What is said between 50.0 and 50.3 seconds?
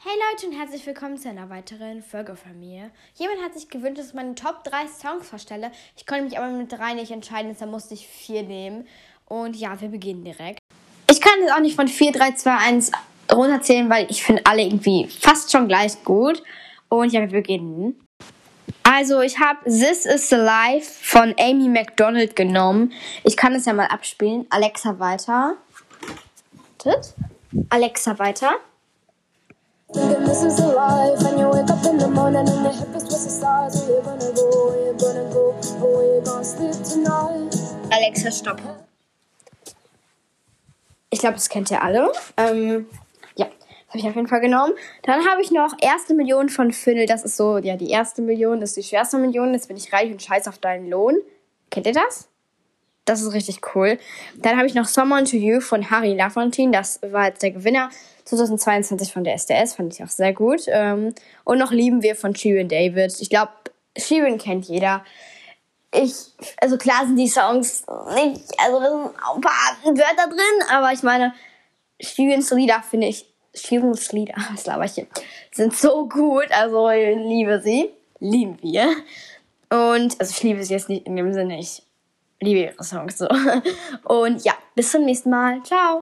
und